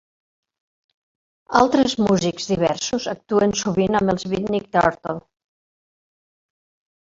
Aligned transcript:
Altres 1.59 1.93
músics 2.05 2.49
diversos 2.51 3.05
actuen 3.13 3.53
sovint 3.65 3.99
amb 4.01 4.15
els 4.15 4.27
Beatnik 4.33 4.67
Turtle. 4.79 5.15